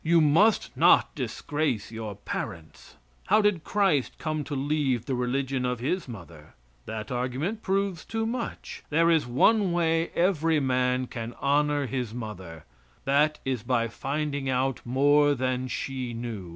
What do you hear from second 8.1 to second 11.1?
much. There is one way every man